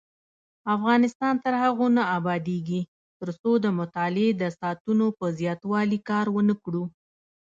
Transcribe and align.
افغانستان 0.75 1.33
تر 1.43 1.53
هغو 1.63 1.87
نه 1.97 2.03
ابادیږي، 2.17 2.81
ترڅو 3.19 3.51
د 3.63 3.65
مطالعې 3.79 4.31
د 4.41 4.43
ساعتونو 4.59 5.05
په 5.17 5.25
زیاتوالي 5.39 5.99
کار 6.09 6.25
ونکړو. 6.37 6.83